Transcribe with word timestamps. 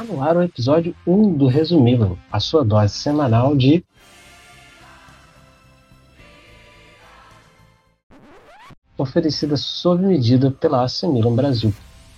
Está 0.00 0.14
no 0.14 0.22
ar 0.22 0.34
o 0.34 0.42
episódio 0.42 0.96
1 1.06 1.36
do 1.36 1.46
Resumilam, 1.46 2.16
a 2.32 2.40
sua 2.40 2.64
dose 2.64 2.94
semanal 2.94 3.54
de. 3.54 3.84
Oferecida 8.96 9.58
sob 9.58 10.02
medida 10.06 10.50
pela 10.50 10.84
AC 10.84 11.02
Milan 11.02 11.34
Brasil. 11.34 11.74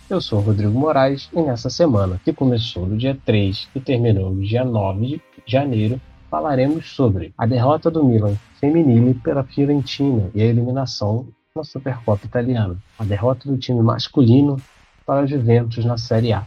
Eu 0.09 0.21
sou 0.21 0.39
Rodrigo 0.39 0.79
Moraes 0.79 1.29
e 1.33 1.43
nessa 1.43 1.69
semana, 1.69 2.21
que 2.25 2.33
começou 2.33 2.87
no 2.87 2.97
dia 2.97 3.19
3 3.25 3.69
e 3.75 3.81
terminou 3.81 4.31
no 4.31 4.43
dia 4.43 4.65
9 4.65 5.05
de 5.09 5.21
janeiro, 5.45 6.01
falaremos 6.31 6.89
sobre 6.95 7.35
a 7.37 7.47
derrota 7.47 7.91
do 7.91 8.05
Milan 8.05 8.37
feminino 8.61 9.13
pela 9.17 9.43
Fiorentina 9.43 10.31
e 10.33 10.41
a 10.41 10.47
eliminação 10.47 11.27
na 11.57 11.65
Supercopa 11.65 12.27
Italiana, 12.27 12.77
a 12.97 13.03
derrota 13.03 13.49
do 13.49 13.59
time 13.59 13.83
masculino 13.83 14.57
para 15.05 15.23
a 15.23 15.27
Juventus 15.27 15.85
na 15.85 15.99
Série 15.99 16.33
A, 16.33 16.47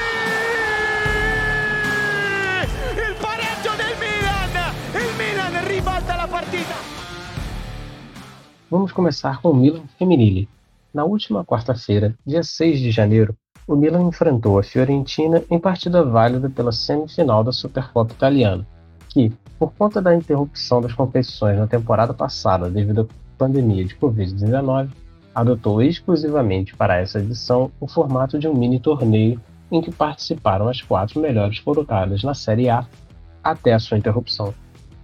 Vamos 8.71 8.93
começar 8.93 9.41
com 9.41 9.49
o 9.49 9.53
Milan 9.53 9.83
Feminile. 9.99 10.47
Na 10.93 11.03
última 11.03 11.43
quarta-feira, 11.43 12.15
dia 12.25 12.41
6 12.41 12.79
de 12.79 12.89
janeiro, 12.89 13.35
o 13.67 13.75
Milan 13.75 14.07
enfrentou 14.07 14.57
a 14.57 14.63
Fiorentina 14.63 15.43
em 15.51 15.59
partida 15.59 16.05
válida 16.05 16.49
pela 16.49 16.71
semifinal 16.71 17.43
da 17.43 17.51
Supercopa 17.51 18.13
Italiana, 18.13 18.65
que, 19.09 19.29
por 19.59 19.73
conta 19.73 20.01
da 20.01 20.15
interrupção 20.15 20.79
das 20.79 20.93
competições 20.93 21.57
na 21.57 21.67
temporada 21.67 22.13
passada 22.13 22.69
devido 22.69 23.01
à 23.01 23.37
pandemia 23.37 23.83
de 23.83 23.93
Covid-19, 23.97 24.87
adotou 25.35 25.81
exclusivamente 25.81 26.73
para 26.73 26.95
essa 26.95 27.19
edição 27.19 27.69
o 27.77 27.89
formato 27.89 28.39
de 28.39 28.47
um 28.47 28.53
mini 28.53 28.79
torneio 28.79 29.37
em 29.69 29.81
que 29.81 29.91
participaram 29.91 30.69
as 30.69 30.81
quatro 30.81 31.19
melhores 31.19 31.59
colocadas 31.59 32.23
na 32.23 32.33
Série 32.33 32.69
A 32.69 32.87
até 33.43 33.73
a 33.73 33.79
sua 33.79 33.97
interrupção, 33.97 34.53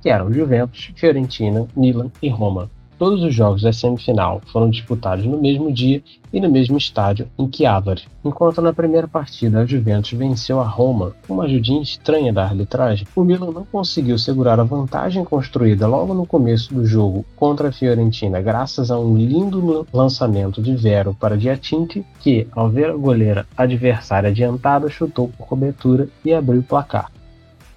que 0.01 0.09
eram 0.09 0.31
Juventus, 0.31 0.93
Fiorentina, 0.95 1.67
Milan 1.75 2.09
e 2.21 2.29
Roma. 2.29 2.71
Todos 2.97 3.21
os 3.21 3.31
jogos 3.31 3.61
da 3.61 3.71
semifinal 3.71 4.41
foram 4.51 4.71
disputados 4.71 5.23
no 5.23 5.39
mesmo 5.39 5.71
dia 5.71 6.01
e 6.33 6.41
no 6.41 6.49
mesmo 6.49 6.79
estádio 6.79 7.27
em 7.37 7.47
Chiavari, 7.47 8.01
enquanto 8.25 8.59
na 8.59 8.73
primeira 8.73 9.07
partida 9.07 9.59
a 9.59 9.65
Juventus 9.67 10.13
venceu 10.13 10.59
a 10.59 10.67
Roma 10.67 11.15
uma 11.29 11.43
ajudinha 11.43 11.83
estranha 11.83 12.33
da 12.33 12.43
arbitragem, 12.43 13.05
o 13.15 13.23
Milan 13.23 13.51
não 13.51 13.65
conseguiu 13.65 14.17
segurar 14.17 14.59
a 14.59 14.63
vantagem 14.63 15.23
construída 15.23 15.85
logo 15.85 16.11
no 16.15 16.25
começo 16.25 16.73
do 16.73 16.87
jogo 16.87 17.23
contra 17.35 17.69
a 17.69 17.71
Fiorentina 17.71 18.41
graças 18.41 18.89
a 18.89 18.97
um 18.97 19.15
lindo 19.15 19.85
lançamento 19.93 20.59
de 20.59 20.75
Vero 20.75 21.13
para 21.13 21.37
Diatinte, 21.37 22.03
que, 22.19 22.47
ao 22.51 22.67
ver 22.67 22.89
a 22.89 22.95
goleira 22.95 23.45
adversária 23.55 24.29
adiantada, 24.29 24.89
chutou 24.89 25.27
por 25.29 25.45
cobertura 25.45 26.09
e 26.25 26.33
abriu 26.33 26.61
o 26.61 26.63
placar. 26.63 27.11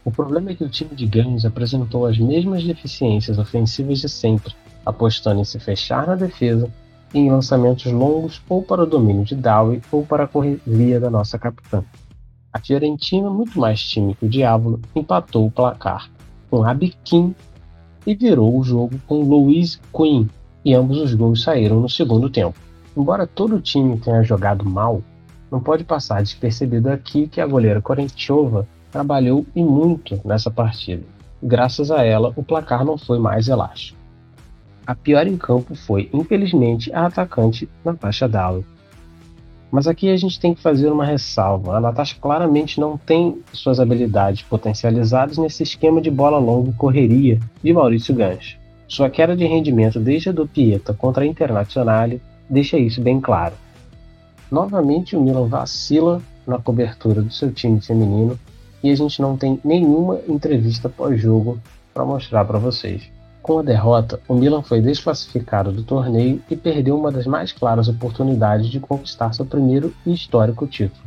O 0.02 0.10
problema 0.10 0.50
é 0.50 0.54
que 0.54 0.64
o 0.64 0.68
time 0.68 0.94
de 0.94 1.04
Gans 1.04 1.44
apresentou 1.44 2.06
as 2.06 2.16
mesmas 2.16 2.64
deficiências 2.64 3.38
ofensivas 3.38 3.98
de 3.98 4.08
sempre, 4.08 4.54
apostando 4.90 5.40
em 5.40 5.44
se 5.44 5.58
fechar 5.58 6.06
na 6.06 6.14
defesa 6.14 6.68
e 7.14 7.18
em 7.18 7.30
lançamentos 7.30 7.90
longos 7.90 8.42
ou 8.48 8.62
para 8.62 8.82
o 8.82 8.86
domínio 8.86 9.24
de 9.24 9.34
Dowie 9.34 9.82
ou 9.90 10.04
para 10.04 10.24
a 10.24 10.28
correria 10.28 11.00
da 11.00 11.10
nossa 11.10 11.38
capitã. 11.38 11.82
A 12.52 12.58
Fiorentina, 12.58 13.30
muito 13.30 13.58
mais 13.58 13.80
time 13.80 14.14
que 14.14 14.26
o 14.26 14.28
Diabo, 14.28 14.80
empatou 14.94 15.46
o 15.46 15.50
placar 15.50 16.10
com 16.50 16.64
Abiquim 16.64 17.34
e 18.06 18.14
virou 18.14 18.58
o 18.58 18.64
jogo 18.64 18.98
com 19.06 19.22
Louise 19.22 19.78
Quinn, 19.94 20.26
e 20.64 20.74
ambos 20.74 20.98
os 20.98 21.14
gols 21.14 21.42
saíram 21.42 21.80
no 21.80 21.88
segundo 21.88 22.28
tempo. 22.28 22.58
Embora 22.96 23.26
todo 23.26 23.56
o 23.56 23.60
time 23.60 23.96
tenha 23.98 24.22
jogado 24.22 24.64
mal, 24.64 25.00
não 25.50 25.60
pode 25.60 25.84
passar 25.84 26.22
despercebido 26.22 26.90
aqui 26.90 27.28
que 27.28 27.40
a 27.40 27.46
goleira 27.46 27.80
Korenchova 27.80 28.66
trabalhou 28.90 29.46
e 29.54 29.62
muito 29.62 30.20
nessa 30.24 30.50
partida. 30.50 31.04
Graças 31.42 31.90
a 31.90 32.02
ela, 32.02 32.32
o 32.36 32.42
placar 32.42 32.84
não 32.84 32.98
foi 32.98 33.18
mais 33.18 33.48
elástico. 33.48 33.99
A 34.86 34.94
pior 34.94 35.26
em 35.26 35.36
campo 35.36 35.74
foi, 35.74 36.08
infelizmente, 36.12 36.92
a 36.92 37.06
atacante 37.06 37.68
Natasha 37.84 38.28
Dow. 38.28 38.64
Mas 39.70 39.86
aqui 39.86 40.10
a 40.10 40.16
gente 40.16 40.40
tem 40.40 40.52
que 40.52 40.60
fazer 40.60 40.90
uma 40.90 41.04
ressalva. 41.04 41.76
A 41.76 41.80
Natasha 41.80 42.16
claramente 42.20 42.80
não 42.80 42.96
tem 42.98 43.40
suas 43.52 43.78
habilidades 43.78 44.42
potencializadas 44.42 45.38
nesse 45.38 45.62
esquema 45.62 46.00
de 46.00 46.10
bola 46.10 46.38
longa 46.38 46.70
e 46.70 46.74
correria 46.74 47.38
de 47.62 47.72
Maurício 47.72 48.14
Gancho. 48.14 48.58
Sua 48.88 49.08
queda 49.08 49.36
de 49.36 49.46
rendimento 49.46 50.00
desde 50.00 50.30
a 50.30 50.32
do 50.32 50.48
Pieta 50.48 50.92
contra 50.92 51.22
a 51.22 51.26
Internazionale 51.26 52.20
deixa 52.48 52.76
isso 52.76 53.00
bem 53.00 53.20
claro. 53.20 53.54
Novamente 54.50 55.14
o 55.14 55.22
Milan 55.22 55.46
vacila 55.46 56.20
na 56.44 56.58
cobertura 56.58 57.22
do 57.22 57.32
seu 57.32 57.52
time 57.52 57.80
feminino 57.80 58.36
e 58.82 58.90
a 58.90 58.94
gente 58.96 59.22
não 59.22 59.36
tem 59.36 59.60
nenhuma 59.64 60.18
entrevista 60.26 60.88
pós-jogo 60.88 61.60
para 61.94 62.04
mostrar 62.04 62.44
para 62.44 62.58
vocês. 62.58 63.08
Com 63.42 63.58
a 63.58 63.62
derrota, 63.62 64.20
o 64.28 64.34
Milan 64.34 64.62
foi 64.62 64.82
desclassificado 64.82 65.72
do 65.72 65.82
torneio 65.82 66.42
e 66.50 66.56
perdeu 66.56 66.96
uma 66.96 67.10
das 67.10 67.26
mais 67.26 67.52
claras 67.52 67.88
oportunidades 67.88 68.68
de 68.68 68.78
conquistar 68.78 69.32
seu 69.32 69.46
primeiro 69.46 69.94
e 70.04 70.12
histórico 70.12 70.66
título. 70.66 71.02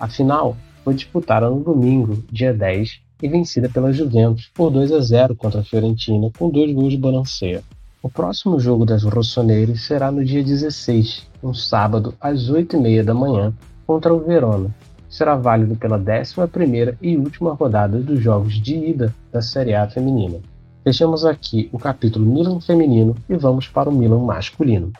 A 0.00 0.08
final 0.08 0.56
foi 0.82 0.94
disputada 0.94 1.50
no 1.50 1.60
domingo, 1.60 2.24
dia 2.32 2.54
10, 2.54 3.00
e 3.22 3.28
vencida 3.28 3.68
pela 3.68 3.92
Juventus 3.92 4.50
por 4.54 4.70
2 4.70 4.92
a 4.92 5.00
0 5.00 5.36
contra 5.36 5.60
a 5.60 5.64
Fiorentina, 5.64 6.30
com 6.38 6.50
dois 6.50 6.72
gols 6.72 6.92
de 6.92 6.98
Bonanceia. 6.98 7.62
O 8.02 8.08
próximo 8.08 8.58
jogo 8.58 8.86
das 8.86 9.02
Rossoneri 9.02 9.76
será 9.76 10.10
no 10.10 10.24
dia 10.24 10.42
16, 10.42 11.26
um 11.42 11.52
sábado, 11.52 12.14
às 12.20 12.50
8h30 12.50 13.02
da 13.02 13.14
manhã, 13.14 13.52
contra 13.86 14.14
o 14.14 14.20
Verona. 14.20 14.74
Será 15.08 15.34
válido 15.34 15.76
pela 15.76 15.98
11ª 15.98 16.96
e 17.00 17.16
última 17.16 17.54
rodada 17.54 17.98
dos 17.98 18.20
jogos 18.20 18.54
de 18.60 18.76
ida 18.76 19.14
da 19.32 19.40
Série 19.42 19.74
A 19.74 19.88
feminina. 19.88 20.38
Fechamos 20.86 21.24
aqui 21.24 21.68
o 21.72 21.80
capítulo 21.80 22.24
Milan 22.24 22.60
feminino 22.60 23.16
e 23.28 23.36
vamos 23.36 23.66
para 23.66 23.90
o 23.90 23.92
Milan 23.92 24.20
masculino. 24.20 24.92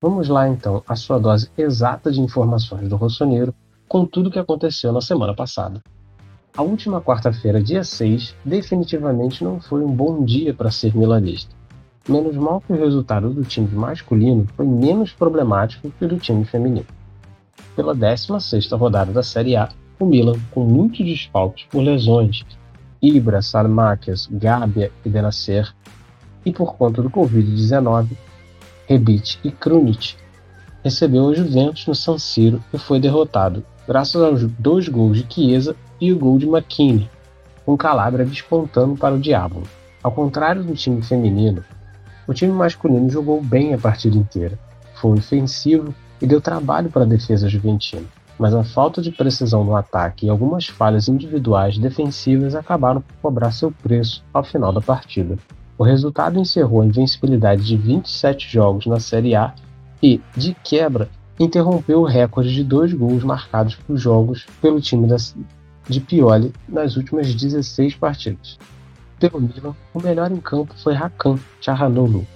Vamos 0.00 0.30
lá 0.30 0.48
então 0.48 0.82
a 0.88 0.96
sua 0.96 1.18
dose 1.18 1.50
exata 1.58 2.10
de 2.10 2.22
informações 2.22 2.88
do 2.88 2.96
Rossoneiro 2.96 3.54
com 3.86 4.06
tudo 4.06 4.30
o 4.30 4.32
que 4.32 4.38
aconteceu 4.38 4.90
na 4.94 5.02
semana 5.02 5.34
passada. 5.34 5.82
A 6.56 6.62
última 6.62 7.02
quarta-feira, 7.02 7.62
dia 7.62 7.84
6, 7.84 8.34
definitivamente 8.42 9.44
não 9.44 9.60
foi 9.60 9.84
um 9.84 9.94
bom 9.94 10.24
dia 10.24 10.54
para 10.54 10.70
ser 10.70 10.96
milanista 10.96 11.54
menos 12.08 12.36
mal 12.36 12.60
que 12.60 12.72
o 12.72 12.78
resultado 12.78 13.30
do 13.30 13.42
time 13.42 13.68
masculino 13.74 14.46
foi 14.56 14.66
menos 14.66 15.12
problemático 15.12 15.90
que 15.90 16.04
o 16.04 16.08
do 16.08 16.16
time 16.16 16.44
feminino. 16.44 16.86
Pela 17.74 17.94
16ª 17.94 18.78
rodada 18.78 19.12
da 19.12 19.22
Série 19.22 19.56
A, 19.56 19.68
o 19.98 20.06
Milan, 20.06 20.38
com 20.52 20.64
muitos 20.64 21.04
desfalques 21.04 21.66
por 21.70 21.80
lesões, 21.80 22.44
Ibra, 23.00 23.42
Salmakers, 23.42 24.28
Gabia 24.30 24.90
e 25.04 25.08
Benacer, 25.08 25.74
e 26.44 26.52
por 26.52 26.76
conta 26.76 27.02
do 27.02 27.10
Covid-19, 27.10 28.08
Rebic 28.86 29.38
e 29.42 29.50
Krunic, 29.50 30.14
recebeu 30.84 31.28
a 31.28 31.34
Juventus 31.34 31.86
no 31.86 31.94
San 31.94 32.18
Siro 32.18 32.62
e 32.72 32.78
foi 32.78 33.00
derrotado, 33.00 33.64
graças 33.86 34.22
aos 34.22 34.44
dois 34.44 34.88
gols 34.88 35.18
de 35.18 35.34
Chiesa 35.34 35.74
e 36.00 36.12
o 36.12 36.18
gol 36.18 36.38
de 36.38 36.46
McKinney, 36.46 37.10
com 37.64 37.76
Calabria 37.76 38.24
despontando 38.24 38.96
para 38.96 39.14
o 39.14 39.18
Diabo. 39.18 39.62
Ao 40.02 40.12
contrário 40.12 40.62
do 40.62 40.74
time 40.74 41.02
feminino, 41.02 41.64
o 42.26 42.34
time 42.34 42.52
masculino 42.52 43.08
jogou 43.08 43.40
bem 43.42 43.74
a 43.74 43.78
partida 43.78 44.16
inteira, 44.16 44.58
foi 44.94 45.18
ofensivo 45.18 45.94
e 46.20 46.26
deu 46.26 46.40
trabalho 46.40 46.90
para 46.90 47.02
a 47.02 47.06
defesa 47.06 47.48
juventina, 47.48 48.06
mas 48.38 48.54
a 48.54 48.64
falta 48.64 49.00
de 49.00 49.10
precisão 49.10 49.64
no 49.64 49.76
ataque 49.76 50.26
e 50.26 50.30
algumas 50.30 50.66
falhas 50.66 51.08
individuais 51.08 51.78
defensivas 51.78 52.54
acabaram 52.54 53.00
por 53.00 53.14
cobrar 53.22 53.52
seu 53.52 53.70
preço 53.70 54.24
ao 54.32 54.44
final 54.44 54.72
da 54.72 54.80
partida. 54.80 55.36
O 55.78 55.84
resultado 55.84 56.38
encerrou 56.38 56.80
a 56.80 56.86
invencibilidade 56.86 57.64
de 57.64 57.76
27 57.76 58.50
jogos 58.50 58.86
na 58.86 58.98
Série 58.98 59.34
A 59.34 59.54
e, 60.02 60.20
de 60.34 60.54
quebra, 60.64 61.08
interrompeu 61.38 62.00
o 62.00 62.06
recorde 62.06 62.54
de 62.54 62.64
dois 62.64 62.92
gols 62.94 63.22
marcados 63.22 63.74
por 63.74 63.96
jogos 63.96 64.46
pelo 64.60 64.80
time 64.80 65.06
de 65.88 66.00
Pioli 66.00 66.52
nas 66.66 66.96
últimas 66.96 67.34
16 67.34 67.94
partidas. 67.96 68.58
Pelo 69.18 69.40
Milan, 69.40 69.74
o 69.94 70.00
melhor 70.00 70.30
em 70.30 70.36
campo 70.36 70.74
foi 70.76 70.94
Hakan 70.94 71.38
Çalhanoğlu, 71.60 72.26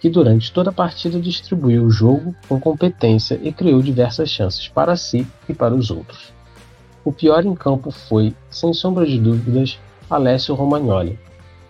que 0.00 0.08
durante 0.08 0.50
toda 0.50 0.70
a 0.70 0.72
partida 0.72 1.20
distribuiu 1.20 1.84
o 1.84 1.90
jogo 1.90 2.34
com 2.48 2.58
competência 2.58 3.38
e 3.42 3.52
criou 3.52 3.82
diversas 3.82 4.30
chances 4.30 4.68
para 4.68 4.96
si 4.96 5.26
e 5.46 5.52
para 5.52 5.74
os 5.74 5.90
outros. 5.90 6.32
O 7.04 7.12
pior 7.12 7.44
em 7.44 7.54
campo 7.54 7.90
foi, 7.90 8.34
sem 8.50 8.72
sombra 8.72 9.04
de 9.04 9.18
dúvidas, 9.18 9.78
Alessio 10.08 10.54
Romagnoli. 10.54 11.18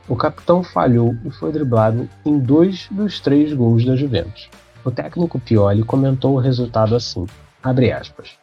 O 0.09 0.15
capitão 0.15 0.63
falhou 0.63 1.17
e 1.25 1.31
foi 1.31 1.51
driblado 1.51 2.09
em 2.25 2.39
dois 2.39 2.87
dos 2.91 3.21
três 3.21 3.53
gols 3.53 3.85
da 3.85 3.97
Juventus. 3.97 4.49
O 4.85 4.91
técnico 4.91 5.41
Pioli 5.41 5.83
comentou 5.83 6.35
o 6.35 6.41
resultado 6.41 6.95
assim, 6.95 7.27
aspas, 7.63 8.39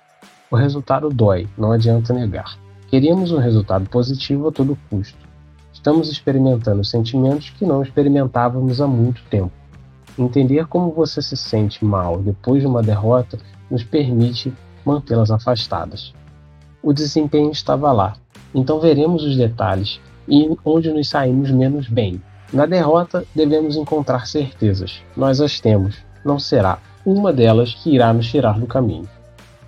O 0.51 0.55
resultado 0.57 1.09
dói, 1.09 1.47
não 1.57 1.71
adianta 1.71 2.13
negar. 2.13 2.59
Queríamos 2.89 3.31
um 3.31 3.39
resultado 3.39 3.89
positivo 3.89 4.49
a 4.49 4.51
todo 4.51 4.77
custo. 4.89 5.24
Estamos 5.85 6.09
experimentando 6.09 6.83
sentimentos 6.83 7.51
que 7.51 7.63
não 7.63 7.83
experimentávamos 7.83 8.81
há 8.81 8.87
muito 8.87 9.21
tempo. 9.29 9.51
Entender 10.17 10.65
como 10.65 10.91
você 10.91 11.21
se 11.21 11.37
sente 11.37 11.85
mal 11.85 12.17
depois 12.17 12.61
de 12.61 12.67
uma 12.67 12.81
derrota 12.81 13.37
nos 13.69 13.83
permite 13.83 14.51
mantê-las 14.83 15.29
afastadas. 15.29 16.11
O 16.81 16.91
desempenho 16.91 17.51
estava 17.51 17.91
lá, 17.91 18.13
então 18.51 18.79
veremos 18.79 19.23
os 19.23 19.37
detalhes 19.37 20.01
e 20.27 20.49
onde 20.65 20.91
nos 20.91 21.07
saímos 21.07 21.51
menos 21.51 21.87
bem. 21.87 22.19
Na 22.51 22.65
derrota, 22.65 23.23
devemos 23.35 23.75
encontrar 23.75 24.25
certezas. 24.25 25.03
Nós 25.15 25.39
as 25.39 25.59
temos. 25.59 25.99
Não 26.25 26.39
será 26.39 26.79
uma 27.05 27.31
delas 27.31 27.75
que 27.75 27.93
irá 27.93 28.11
nos 28.11 28.27
tirar 28.27 28.59
do 28.59 28.65
caminho. 28.65 29.07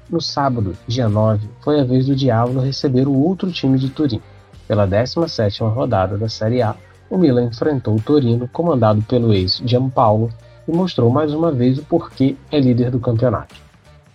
No 0.10 0.20
sábado, 0.20 0.76
dia 0.88 1.08
9, 1.08 1.48
foi 1.62 1.80
a 1.80 1.84
vez 1.84 2.08
do 2.08 2.16
Diavolo 2.16 2.60
receber 2.60 3.08
o 3.08 3.14
outro 3.14 3.52
time 3.52 3.78
de 3.78 3.92
Turim. 3.92 4.20
Pela 4.68 4.88
17ª 4.88 5.74
rodada 5.74 6.18
da 6.18 6.28
Série 6.28 6.62
A, 6.62 6.76
o 7.10 7.18
Milan 7.18 7.46
enfrentou 7.46 7.96
o 7.96 8.02
Torino, 8.02 8.48
comandado 8.50 9.02
pelo 9.04 9.34
ex 9.34 9.62
Gianpaolo, 9.66 10.30
e 10.68 10.72
mostrou 10.72 11.10
mais 11.10 11.34
uma 11.34 11.52
vez 11.52 11.78
o 11.78 11.86
porquê 11.86 12.36
é 12.52 12.60
líder 12.60 12.92
do 12.92 13.00
campeonato. 13.00 13.56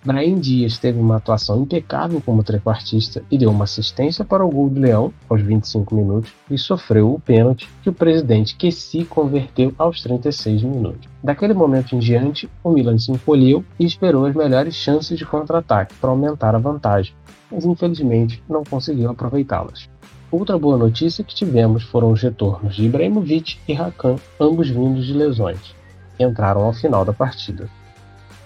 Brahim 0.04 0.40
Dias 0.40 0.78
teve 0.78 0.98
uma 0.98 1.16
atuação 1.16 1.62
impecável 1.62 2.20
como 2.20 2.42
trequartista 2.42 3.22
e 3.30 3.38
deu 3.38 3.50
uma 3.50 3.64
assistência 3.64 4.24
para 4.24 4.44
o 4.44 4.50
gol 4.50 4.68
do 4.68 4.80
Leão 4.80 5.14
aos 5.28 5.40
25 5.40 5.94
minutos 5.94 6.32
e 6.50 6.58
sofreu 6.58 7.14
o 7.14 7.20
pênalti 7.20 7.70
que 7.84 7.88
o 7.88 7.92
presidente 7.92 8.56
Kessi 8.56 9.04
converteu 9.04 9.72
aos 9.78 10.02
36 10.02 10.64
minutos. 10.64 11.08
Daquele 11.22 11.54
momento 11.54 11.94
em 11.94 12.00
diante, 12.00 12.50
o 12.64 12.72
Milan 12.72 12.98
se 12.98 13.12
encolheu 13.12 13.64
e 13.78 13.86
esperou 13.86 14.26
as 14.26 14.34
melhores 14.34 14.74
chances 14.74 15.16
de 15.16 15.24
contra-ataque 15.24 15.94
para 15.94 16.10
aumentar 16.10 16.56
a 16.56 16.58
vantagem, 16.58 17.14
mas 17.48 17.64
infelizmente 17.64 18.42
não 18.48 18.64
conseguiu 18.64 19.08
aproveitá-las. 19.08 19.88
Outra 20.32 20.58
boa 20.58 20.78
notícia 20.78 21.22
que 21.22 21.34
tivemos 21.34 21.82
foram 21.82 22.10
os 22.10 22.22
retornos 22.22 22.74
de 22.74 22.86
Ibrahimovic 22.86 23.58
e 23.68 23.76
Hakan, 23.76 24.16
ambos 24.40 24.70
vindos 24.70 25.04
de 25.04 25.12
lesões, 25.12 25.76
que 26.16 26.24
entraram 26.24 26.62
ao 26.62 26.72
final 26.72 27.04
da 27.04 27.12
partida. 27.12 27.68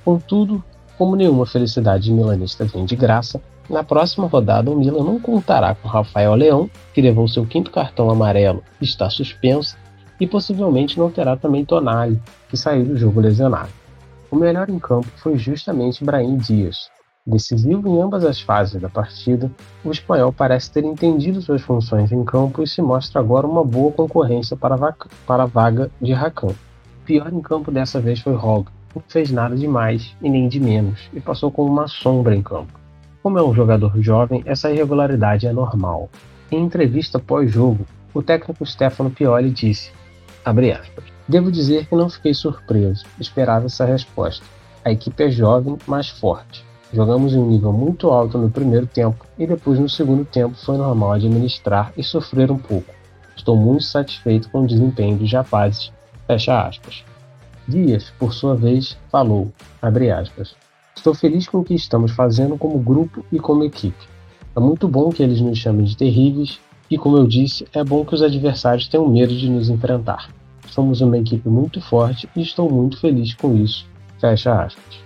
Contudo, 0.04 0.64
como 0.98 1.14
nenhuma 1.14 1.46
felicidade 1.46 2.12
milanista 2.12 2.64
vem 2.64 2.84
de 2.84 2.96
graça, 2.96 3.40
na 3.70 3.84
próxima 3.84 4.26
rodada 4.26 4.68
o 4.68 4.76
Milan 4.76 5.04
não 5.04 5.20
contará 5.20 5.76
com 5.76 5.86
Rafael 5.86 6.34
Leão, 6.34 6.68
que 6.92 7.00
levou 7.00 7.28
seu 7.28 7.46
quinto 7.46 7.70
cartão 7.70 8.10
amarelo 8.10 8.64
e 8.80 8.84
está 8.84 9.08
suspenso, 9.08 9.76
e 10.18 10.26
possivelmente 10.26 10.98
não 10.98 11.08
terá 11.08 11.36
também 11.36 11.64
Tonali, 11.64 12.20
que 12.48 12.56
saiu 12.56 12.84
do 12.84 12.96
jogo 12.96 13.20
lesionado. 13.20 13.70
O 14.28 14.34
melhor 14.34 14.68
em 14.68 14.78
campo 14.80 15.06
foi 15.18 15.38
justamente 15.38 16.04
Brahim 16.04 16.36
Dias, 16.36 16.90
Decisivo 17.26 17.88
em 17.88 18.00
ambas 18.00 18.24
as 18.24 18.40
fases 18.40 18.80
da 18.80 18.88
partida, 18.88 19.50
o 19.84 19.90
espanhol 19.90 20.32
parece 20.32 20.70
ter 20.70 20.84
entendido 20.84 21.42
suas 21.42 21.60
funções 21.60 22.12
em 22.12 22.24
campo 22.24 22.62
e 22.62 22.68
se 22.68 22.80
mostra 22.80 23.20
agora 23.20 23.44
uma 23.44 23.64
boa 23.64 23.90
concorrência 23.90 24.56
para 24.56 24.76
a, 24.76 24.94
para 25.26 25.42
a 25.42 25.46
vaga 25.46 25.90
de 26.00 26.12
Rakan. 26.12 26.54
Pior 27.04 27.32
em 27.32 27.40
campo 27.40 27.72
dessa 27.72 28.00
vez 28.00 28.20
foi 28.20 28.34
Hogg, 28.34 28.66
que 28.90 28.96
não 28.96 29.02
fez 29.08 29.32
nada 29.32 29.56
de 29.56 29.66
mais 29.66 30.14
e 30.22 30.30
nem 30.30 30.48
de 30.48 30.60
menos, 30.60 31.10
e 31.12 31.20
passou 31.20 31.50
como 31.50 31.68
uma 31.68 31.88
sombra 31.88 32.36
em 32.36 32.42
campo. 32.42 32.78
Como 33.24 33.40
é 33.40 33.42
um 33.42 33.52
jogador 33.52 34.00
jovem, 34.00 34.44
essa 34.46 34.70
irregularidade 34.70 35.48
é 35.48 35.52
normal. 35.52 36.08
Em 36.48 36.62
entrevista 36.62 37.18
pós-jogo, 37.18 37.84
o 38.14 38.22
técnico 38.22 38.64
Stefano 38.64 39.10
Pioli 39.10 39.50
disse, 39.50 39.90
aspas, 40.44 41.04
Devo 41.26 41.50
dizer 41.50 41.86
que 41.86 41.96
não 41.96 42.08
fiquei 42.08 42.32
surpreso, 42.32 43.04
esperava 43.18 43.66
essa 43.66 43.84
resposta. 43.84 44.46
A 44.84 44.92
equipe 44.92 45.24
é 45.24 45.28
jovem, 45.28 45.76
mas 45.88 46.08
forte. 46.08 46.64
Jogamos 46.92 47.34
em 47.34 47.38
um 47.38 47.48
nível 47.48 47.72
muito 47.72 48.08
alto 48.10 48.38
no 48.38 48.50
primeiro 48.50 48.86
tempo 48.86 49.26
e 49.38 49.46
depois 49.46 49.78
no 49.78 49.88
segundo 49.88 50.24
tempo 50.24 50.54
foi 50.54 50.76
normal 50.76 51.12
administrar 51.12 51.92
e 51.96 52.02
sofrer 52.02 52.50
um 52.50 52.58
pouco. 52.58 52.94
Estou 53.36 53.56
muito 53.56 53.84
satisfeito 53.84 54.48
com 54.50 54.62
o 54.62 54.66
desempenho 54.66 55.16
dos 55.16 55.32
rapazes. 55.32 55.92
Fecha 56.26 56.66
aspas. 56.66 57.04
Dias, 57.68 58.12
por 58.18 58.32
sua 58.32 58.54
vez, 58.54 58.96
falou, 59.10 59.52
abre 59.82 60.10
aspas, 60.10 60.54
Estou 60.96 61.14
feliz 61.14 61.46
com 61.46 61.58
o 61.58 61.64
que 61.64 61.74
estamos 61.74 62.12
fazendo 62.12 62.56
como 62.56 62.78
grupo 62.78 63.24
e 63.30 63.38
como 63.38 63.62
equipe. 63.62 64.08
É 64.56 64.60
muito 64.60 64.88
bom 64.88 65.10
que 65.10 65.22
eles 65.22 65.40
nos 65.40 65.58
chamem 65.58 65.84
de 65.84 65.96
terríveis 65.96 66.58
e, 66.90 66.96
como 66.96 67.18
eu 67.18 67.26
disse, 67.26 67.66
é 67.72 67.84
bom 67.84 68.04
que 68.04 68.14
os 68.14 68.22
adversários 68.22 68.88
tenham 68.88 69.06
medo 69.06 69.36
de 69.36 69.48
nos 69.48 69.68
enfrentar. 69.68 70.30
Somos 70.68 71.00
uma 71.00 71.18
equipe 71.18 71.48
muito 71.48 71.80
forte 71.80 72.28
e 72.34 72.42
estou 72.42 72.70
muito 72.70 72.98
feliz 72.98 73.34
com 73.34 73.54
isso. 73.54 73.86
Fecha 74.18 74.62
aspas. 74.62 75.05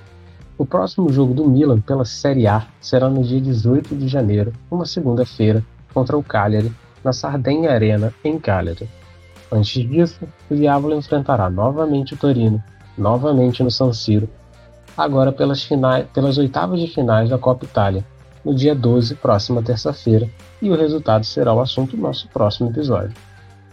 O 0.60 0.66
próximo 0.66 1.10
jogo 1.10 1.32
do 1.32 1.48
Milan 1.48 1.80
pela 1.80 2.04
Série 2.04 2.46
A 2.46 2.66
será 2.82 3.08
no 3.08 3.24
dia 3.24 3.40
18 3.40 3.96
de 3.96 4.06
janeiro, 4.06 4.52
uma 4.70 4.84
segunda-feira, 4.84 5.64
contra 5.94 6.18
o 6.18 6.22
Cagliari, 6.22 6.70
na 7.02 7.14
Sardenha 7.14 7.72
Arena, 7.72 8.12
em 8.22 8.38
Cagliari. 8.38 8.86
Antes 9.50 9.88
disso, 9.88 10.20
o 10.50 10.54
Diavolo 10.54 10.94
enfrentará 10.94 11.48
novamente 11.48 12.12
o 12.12 12.16
Torino, 12.18 12.62
novamente 12.98 13.62
no 13.62 13.70
San 13.70 13.90
Siro, 13.94 14.28
agora 14.94 15.32
pelas, 15.32 15.64
finais, 15.64 16.06
pelas 16.12 16.36
oitavas 16.36 16.78
de 16.78 16.88
finais 16.88 17.30
da 17.30 17.38
Copa 17.38 17.64
Itália, 17.64 18.04
no 18.44 18.54
dia 18.54 18.74
12, 18.74 19.14
próxima 19.14 19.62
terça-feira, 19.62 20.28
e 20.60 20.68
o 20.68 20.76
resultado 20.76 21.24
será 21.24 21.54
o 21.54 21.60
assunto 21.60 21.96
do 21.96 22.02
nosso 22.02 22.28
próximo 22.28 22.68
episódio. 22.68 23.16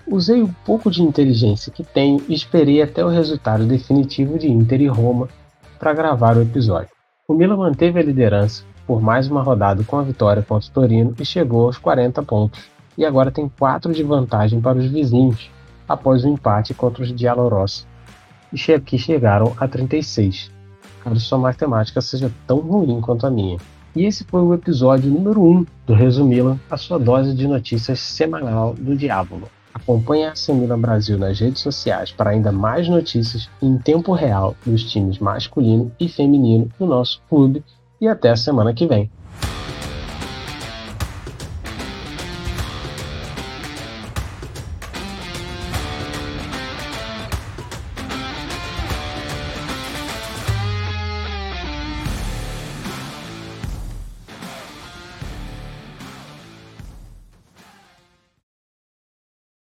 Usei 0.08 0.42
o 0.42 0.56
pouco 0.64 0.90
de 0.90 1.04
inteligência 1.04 1.70
que 1.70 1.84
tenho 1.84 2.24
e 2.30 2.34
esperei 2.34 2.82
até 2.82 3.04
o 3.04 3.10
resultado 3.10 3.66
definitivo 3.66 4.40
de 4.40 4.50
Inter 4.50 4.80
e 4.80 4.88
Roma 4.88 5.28
para 5.78 5.94
gravar 5.94 6.36
o 6.38 6.42
episódio. 6.42 6.90
O 7.28 7.34
Milan 7.34 7.58
manteve 7.58 8.00
a 8.00 8.04
liderança 8.04 8.64
por 8.86 9.02
mais 9.02 9.28
uma 9.28 9.42
rodada 9.42 9.84
com 9.84 9.98
a 9.98 10.02
vitória 10.02 10.42
contra 10.42 10.70
o 10.70 10.72
Torino 10.72 11.14
e 11.20 11.26
chegou 11.26 11.66
aos 11.66 11.78
40 11.78 12.24
pontos, 12.24 12.64
e 12.98 13.06
agora 13.06 13.30
tem 13.30 13.50
4 13.50 13.94
de 13.94 14.02
vantagem 14.02 14.62
para 14.62 14.78
os 14.78 14.90
vizinhos, 14.90 15.52
após 15.88 16.24
o 16.24 16.30
empate 16.30 16.74
contra 16.74 17.04
os 17.04 17.14
Dialorossi, 17.14 17.86
que 18.86 18.98
chegaram 18.98 19.54
a 19.60 19.68
36, 19.68 20.50
caso 21.04 21.20
sua 21.20 21.38
matemática 21.38 22.00
seja 22.00 22.32
tão 22.48 22.60
ruim 22.60 23.02
quanto 23.02 23.28
a 23.28 23.30
minha. 23.30 23.58
E 23.94 24.06
esse 24.06 24.24
foi 24.24 24.42
o 24.42 24.54
episódio 24.54 25.12
número 25.12 25.44
1 25.44 25.66
do 25.86 25.94
Resumila, 25.94 26.58
a 26.70 26.78
sua 26.78 26.98
dose 26.98 27.34
de 27.34 27.48
notícias 27.48 28.00
semanal 28.00 28.74
do 28.74 28.96
Diabo. 28.96 29.42
Acompanhe 29.78 30.26
a 30.26 30.36
Semila 30.36 30.76
Brasil 30.76 31.20
nas 31.20 31.40
redes 31.40 31.62
sociais 31.62 32.12
para 32.12 32.32
ainda 32.32 32.52
mais 32.52 32.90
notícias 32.90 33.48
em 33.62 33.78
tempo 33.78 34.12
real 34.12 34.56
dos 34.66 34.84
times 34.84 35.20
masculino 35.20 35.92
e 36.00 36.10
feminino 36.10 36.68
do 36.80 36.86
nosso 36.88 37.22
clube 37.30 37.64
e 38.02 38.08
até 38.08 38.32
a 38.32 38.36
semana 38.36 38.74
que 38.74 38.88
vem. 38.88 39.10